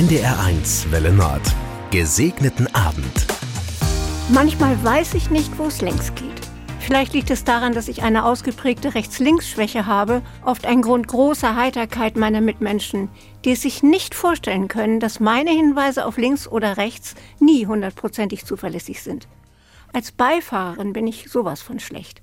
NDR1 0.00 0.90
Welle 0.92 1.12
Nord. 1.12 1.42
Gesegneten 1.90 2.74
Abend. 2.74 3.26
Manchmal 4.30 4.82
weiß 4.82 5.12
ich 5.12 5.28
nicht, 5.28 5.58
wo 5.58 5.66
es 5.66 5.82
längs 5.82 6.14
geht. 6.14 6.40
Vielleicht 6.78 7.12
liegt 7.12 7.30
es 7.30 7.44
daran, 7.44 7.74
dass 7.74 7.86
ich 7.86 8.02
eine 8.02 8.24
ausgeprägte 8.24 8.94
Rechts-Links-Schwäche 8.94 9.84
habe, 9.84 10.22
oft 10.42 10.64
ein 10.64 10.80
Grund 10.80 11.06
großer 11.06 11.54
Heiterkeit 11.54 12.16
meiner 12.16 12.40
Mitmenschen, 12.40 13.10
die 13.44 13.50
es 13.50 13.60
sich 13.60 13.82
nicht 13.82 14.14
vorstellen 14.14 14.68
können, 14.68 15.00
dass 15.00 15.20
meine 15.20 15.50
Hinweise 15.50 16.06
auf 16.06 16.16
links 16.16 16.48
oder 16.48 16.78
rechts 16.78 17.14
nie 17.38 17.66
hundertprozentig 17.66 18.46
zuverlässig 18.46 19.02
sind. 19.02 19.28
Als 19.92 20.12
Beifahrerin 20.12 20.94
bin 20.94 21.06
ich 21.06 21.28
sowas 21.28 21.60
von 21.60 21.78
schlecht. 21.78 22.22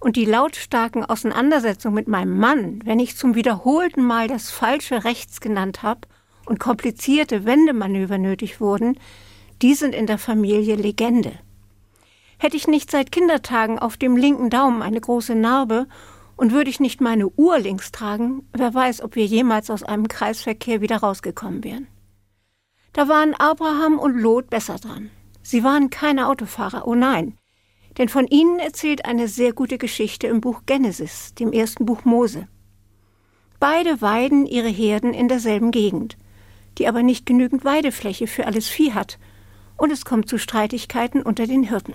Und 0.00 0.16
die 0.16 0.24
lautstarken 0.24 1.04
Auseinandersetzungen 1.04 1.94
mit 1.94 2.08
meinem 2.08 2.38
Mann, 2.38 2.80
wenn 2.86 2.98
ich 2.98 3.18
zum 3.18 3.34
wiederholten 3.34 4.02
Mal 4.02 4.28
das 4.28 4.50
falsche 4.50 5.04
rechts 5.04 5.42
genannt 5.42 5.82
habe 5.82 6.08
und 6.46 6.60
komplizierte 6.60 7.44
Wendemanöver 7.44 8.18
nötig 8.18 8.60
wurden, 8.60 8.98
die 9.62 9.74
sind 9.74 9.94
in 9.94 10.06
der 10.06 10.18
Familie 10.18 10.76
Legende. 10.76 11.32
Hätte 12.38 12.56
ich 12.56 12.66
nicht 12.66 12.90
seit 12.90 13.12
Kindertagen 13.12 13.78
auf 13.78 13.96
dem 13.96 14.16
linken 14.16 14.50
Daumen 14.50 14.82
eine 14.82 15.00
große 15.00 15.34
Narbe 15.34 15.86
und 16.36 16.50
würde 16.50 16.70
ich 16.70 16.80
nicht 16.80 17.00
meine 17.00 17.28
Uhr 17.28 17.58
links 17.58 17.92
tragen, 17.92 18.48
wer 18.52 18.74
weiß, 18.74 19.02
ob 19.02 19.14
wir 19.14 19.24
jemals 19.24 19.70
aus 19.70 19.84
einem 19.84 20.08
Kreisverkehr 20.08 20.80
wieder 20.80 20.96
rausgekommen 20.96 21.62
wären. 21.62 21.86
Da 22.92 23.08
waren 23.08 23.34
Abraham 23.34 23.98
und 23.98 24.18
Lot 24.18 24.50
besser 24.50 24.76
dran. 24.76 25.10
Sie 25.42 25.64
waren 25.64 25.90
keine 25.90 26.28
Autofahrer, 26.28 26.86
oh 26.86 26.94
nein. 26.94 27.38
Denn 27.98 28.08
von 28.08 28.26
ihnen 28.26 28.58
erzählt 28.58 29.04
eine 29.04 29.28
sehr 29.28 29.52
gute 29.52 29.78
Geschichte 29.78 30.26
im 30.26 30.40
Buch 30.40 30.62
Genesis, 30.66 31.34
dem 31.34 31.52
ersten 31.52 31.86
Buch 31.86 32.04
Mose. 32.04 32.48
Beide 33.60 34.00
weiden 34.00 34.46
ihre 34.46 34.68
Herden 34.68 35.14
in 35.14 35.28
derselben 35.28 35.70
Gegend, 35.70 36.16
die 36.78 36.88
aber 36.88 37.02
nicht 37.02 37.26
genügend 37.26 37.64
Weidefläche 37.64 38.26
für 38.26 38.46
alles 38.46 38.68
Vieh 38.68 38.92
hat, 38.92 39.18
und 39.76 39.90
es 39.90 40.04
kommt 40.04 40.28
zu 40.28 40.38
Streitigkeiten 40.38 41.22
unter 41.22 41.46
den 41.46 41.62
Hirten. 41.62 41.94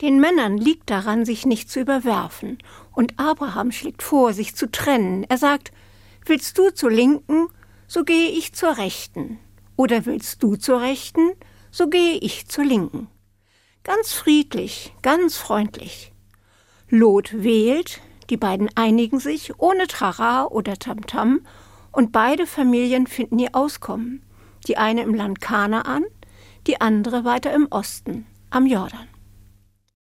Den 0.00 0.20
Männern 0.20 0.58
liegt 0.58 0.90
daran, 0.90 1.24
sich 1.24 1.46
nicht 1.46 1.70
zu 1.70 1.80
überwerfen, 1.80 2.58
und 2.92 3.18
Abraham 3.18 3.72
schlägt 3.72 4.02
vor, 4.02 4.32
sich 4.32 4.54
zu 4.54 4.70
trennen. 4.70 5.24
Er 5.28 5.38
sagt, 5.38 5.72
Willst 6.26 6.56
du 6.56 6.70
zur 6.70 6.90
Linken, 6.90 7.48
so 7.86 8.02
gehe 8.02 8.30
ich 8.30 8.54
zur 8.54 8.78
Rechten, 8.78 9.38
oder 9.76 10.06
willst 10.06 10.42
du 10.42 10.56
zur 10.56 10.80
Rechten, 10.80 11.32
so 11.70 11.88
gehe 11.88 12.16
ich 12.16 12.46
zur 12.46 12.64
Linken. 12.64 13.08
Ganz 13.82 14.12
friedlich, 14.12 14.94
ganz 15.02 15.36
freundlich. 15.36 16.12
Lot 16.88 17.42
wählt, 17.42 18.00
die 18.30 18.38
beiden 18.38 18.70
einigen 18.74 19.20
sich 19.20 19.58
ohne 19.58 19.86
Trara 19.86 20.46
oder 20.46 20.78
Tamtam 20.78 21.40
und 21.94 22.12
beide 22.12 22.46
Familien 22.46 23.06
finden 23.06 23.38
ihr 23.38 23.54
Auskommen. 23.54 24.22
Die 24.66 24.76
eine 24.76 25.02
im 25.02 25.14
Land 25.14 25.40
Kanaan, 25.40 26.04
die 26.66 26.80
andere 26.80 27.24
weiter 27.24 27.52
im 27.52 27.66
Osten, 27.70 28.26
am 28.50 28.66
Jordan. 28.66 29.08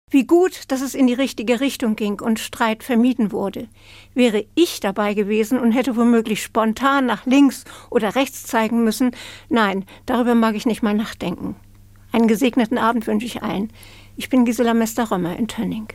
Wie 0.10 0.26
gut, 0.26 0.72
dass 0.72 0.82
es 0.82 0.94
in 0.94 1.08
die 1.08 1.14
richtige 1.14 1.60
Richtung 1.60 1.96
ging 1.96 2.22
und 2.22 2.40
Streit 2.40 2.84
vermieden 2.84 3.32
wurde. 3.32 3.68
Wäre 4.14 4.46
ich 4.54 4.80
dabei 4.80 5.16
gewesen 5.16 5.60
und 5.60 5.72
hätte 5.72 5.98
womöglich 5.98 6.44
spontan 6.44 7.08
nach 7.08 7.26
links 7.26 7.66
oder 7.90 8.14
rechts 8.14 8.44
zeigen 8.44 8.84
müssen, 8.84 9.12
nein, 9.50 9.86
darüber 10.06 10.36
mag 10.36 10.56
ich 10.56 10.68
nicht 10.68 10.84
mal 10.84 10.94
nachdenken. 10.94 11.56
Einen 12.12 12.28
gesegneten 12.28 12.78
Abend 12.78 13.08
wünsche 13.08 13.26
ich 13.26 13.42
allen. 13.42 13.74
Ich 14.16 14.30
bin 14.30 14.46
Gisela 14.46 14.76
Mester-Römer 14.76 15.36
in 15.36 15.48
Tönning. 15.48 15.88